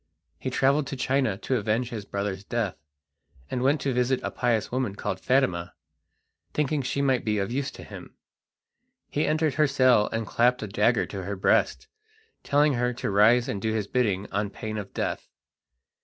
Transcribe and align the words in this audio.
He 0.39 0.49
travelled 0.49 0.87
to 0.87 0.95
China 0.95 1.37
to 1.37 1.57
avenge 1.57 1.91
his 1.91 2.05
brother's 2.05 2.43
death, 2.43 2.75
and 3.51 3.61
went 3.61 3.79
to 3.81 3.93
visit 3.93 4.19
a 4.23 4.31
pious 4.31 4.71
woman 4.71 4.95
called 4.95 5.19
Fatima, 5.19 5.75
thinking 6.55 6.81
she 6.81 7.03
might 7.03 7.23
be 7.23 7.37
of 7.37 7.51
use 7.51 7.69
to 7.69 7.83
him. 7.83 8.15
He 9.11 9.27
entered 9.27 9.53
her 9.53 9.67
cell 9.67 10.09
and 10.11 10.25
clapped 10.25 10.63
a 10.63 10.67
dagger 10.67 11.05
to 11.05 11.21
her 11.25 11.35
breast, 11.35 11.85
telling 12.43 12.73
her 12.73 12.93
to 12.93 13.11
rise 13.11 13.47
and 13.47 13.61
do 13.61 13.73
his 13.75 13.85
bidding 13.85 14.25
on 14.31 14.49
pain 14.49 14.79
of 14.79 14.91
death. 14.91 15.27